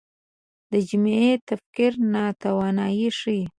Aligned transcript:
دا 0.69 0.77
جمعي 0.87 1.29
تفکر 1.47 1.91
ناتواني 2.13 3.05
ښيي 3.19 3.41